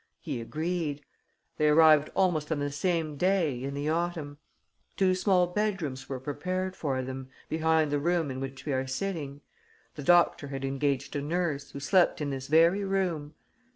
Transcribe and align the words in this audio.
He 0.19 0.41
agreed. 0.41 1.05
They 1.57 1.69
arrived 1.69 2.09
almost 2.15 2.51
on 2.51 2.57
the 2.57 2.71
same 2.71 3.17
day, 3.17 3.61
in 3.63 3.75
the 3.75 3.89
autumn. 3.89 4.39
Two 4.97 5.13
small 5.13 5.45
bedrooms 5.45 6.09
were 6.09 6.19
prepared 6.19 6.75
for 6.75 7.03
them, 7.03 7.29
behind 7.49 7.91
the 7.91 7.99
room 7.99 8.31
in 8.31 8.39
which 8.39 8.65
we 8.65 8.73
are 8.73 8.87
sitting. 8.87 9.41
The 9.93 10.01
doctor 10.03 10.47
had 10.47 10.65
engaged 10.65 11.15
a 11.15 11.21
nurse, 11.21 11.69
who 11.69 11.79
slept 11.79 12.19
in 12.19 12.31
this 12.31 12.47
very 12.47 12.83
room. 12.83 13.35